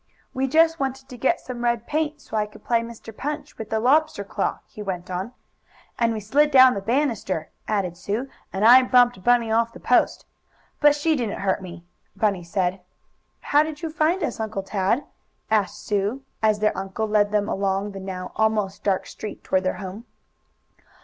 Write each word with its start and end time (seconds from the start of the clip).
"We 0.33 0.47
just 0.47 0.79
wanted 0.79 1.09
to 1.09 1.15
get 1.15 1.39
some 1.39 1.63
red 1.63 1.85
paint 1.85 2.21
so 2.21 2.35
I 2.35 2.47
could 2.47 2.63
play 2.63 2.81
Mr. 2.81 3.15
Punch 3.15 3.59
with 3.59 3.69
the 3.69 3.79
lobster 3.79 4.23
claw," 4.23 4.57
he 4.65 4.81
went 4.81 5.11
on. 5.11 5.31
"And 5.99 6.11
we 6.11 6.19
slid 6.19 6.49
down 6.49 6.73
the 6.73 6.81
banister," 6.81 7.51
added 7.67 7.95
Sue, 7.95 8.27
"and 8.51 8.65
I 8.65 8.81
bumped 8.81 9.23
Bunny 9.23 9.51
off 9.51 9.73
the 9.73 9.79
post." 9.79 10.25
"But 10.79 10.95
she 10.95 11.15
didn't 11.15 11.41
hurt 11.41 11.61
me," 11.61 11.85
Bunny 12.15 12.43
said. 12.43 12.81
"How 13.41 13.61
did 13.61 13.83
you 13.83 13.91
find 13.91 14.23
us, 14.23 14.39
Uncle 14.39 14.63
Tad?" 14.63 15.03
asked 15.51 15.85
Sue, 15.85 16.23
as 16.41 16.57
their 16.57 16.75
uncle 16.75 17.07
led 17.07 17.31
them 17.31 17.47
along 17.47 17.91
the 17.91 17.99
now 17.99 18.31
almost 18.35 18.83
dark 18.83 19.05
street 19.05 19.43
toward 19.43 19.61
their 19.63 19.75
home. 19.77 20.05